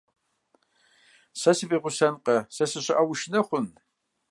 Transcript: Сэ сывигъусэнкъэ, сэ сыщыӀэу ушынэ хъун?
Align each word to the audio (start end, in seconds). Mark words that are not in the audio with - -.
Сэ 1.39 1.51
сывигъусэнкъэ, 1.57 2.37
сэ 2.55 2.65
сыщыӀэу 2.71 3.09
ушынэ 3.11 3.41
хъун? 3.47 3.67